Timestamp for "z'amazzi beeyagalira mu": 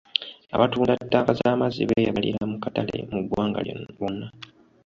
1.39-2.57